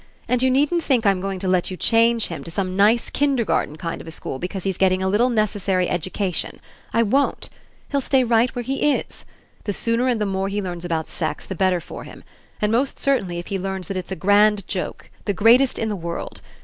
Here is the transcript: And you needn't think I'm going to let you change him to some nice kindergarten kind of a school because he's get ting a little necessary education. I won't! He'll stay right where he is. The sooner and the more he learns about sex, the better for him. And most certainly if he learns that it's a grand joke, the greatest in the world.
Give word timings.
And 0.27 0.41
you 0.41 0.49
needn't 0.49 0.83
think 0.83 1.05
I'm 1.05 1.21
going 1.21 1.37
to 1.37 1.47
let 1.47 1.69
you 1.69 1.77
change 1.77 2.25
him 2.25 2.43
to 2.43 2.49
some 2.49 2.75
nice 2.75 3.11
kindergarten 3.11 3.75
kind 3.77 4.01
of 4.01 4.07
a 4.07 4.09
school 4.09 4.39
because 4.39 4.63
he's 4.63 4.79
get 4.79 4.89
ting 4.89 5.03
a 5.03 5.07
little 5.07 5.29
necessary 5.29 5.87
education. 5.87 6.59
I 6.91 7.03
won't! 7.03 7.51
He'll 7.89 8.01
stay 8.01 8.23
right 8.23 8.49
where 8.55 8.63
he 8.63 8.93
is. 8.95 9.25
The 9.65 9.73
sooner 9.73 10.07
and 10.07 10.19
the 10.19 10.25
more 10.25 10.47
he 10.49 10.59
learns 10.59 10.83
about 10.85 11.07
sex, 11.07 11.45
the 11.45 11.53
better 11.53 11.79
for 11.79 12.03
him. 12.03 12.23
And 12.59 12.71
most 12.71 12.99
certainly 12.99 13.37
if 13.37 13.45
he 13.53 13.59
learns 13.59 13.87
that 13.89 13.95
it's 13.97 14.11
a 14.11 14.15
grand 14.15 14.67
joke, 14.67 15.11
the 15.25 15.33
greatest 15.33 15.77
in 15.77 15.89
the 15.89 15.95
world. 15.95 16.41